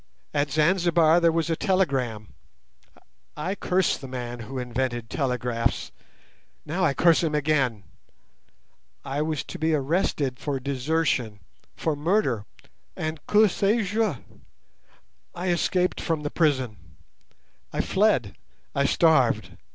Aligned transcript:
At 0.33 0.49
Zanzibar 0.49 1.19
there 1.19 1.31
was 1.31 1.51
a 1.51 1.55
telegram. 1.55 2.33
I 3.37 3.53
cursed 3.53 4.01
the 4.01 4.07
man 4.07 4.39
who 4.39 4.57
invented 4.57 5.11
telegraphs. 5.11 5.91
Now 6.65 6.83
I 6.83 6.95
curse 6.95 7.21
him 7.21 7.35
again. 7.35 7.83
I 9.05 9.21
was 9.21 9.43
to 9.43 9.59
be 9.59 9.75
arrested 9.75 10.39
for 10.39 10.59
desertion, 10.59 11.41
for 11.75 11.95
murder, 11.95 12.47
and 12.97 13.19
que 13.27 13.47
sais 13.47 13.89
je? 13.91 14.15
I 15.35 15.49
escaped 15.49 16.01
from 16.01 16.23
the 16.23 16.31
prison. 16.31 16.77
I 17.71 17.81
fled, 17.81 18.35
I 18.73 18.85
starved. 18.85 19.55